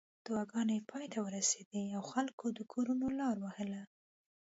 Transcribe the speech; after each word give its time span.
دعاګانې 0.25 0.77
پای 0.91 1.05
ته 1.13 1.19
ورسېدې 1.25 1.83
او 1.97 2.01
خلکو 2.11 2.45
د 2.57 2.59
کورونو 2.71 3.07
لار 3.19 3.35
وهله. 3.39 3.81